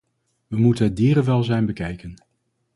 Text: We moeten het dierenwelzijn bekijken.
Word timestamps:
We 0.47 0.57
moeten 0.57 0.85
het 0.85 0.95
dierenwelzijn 0.95 1.65
bekijken. 1.65 2.17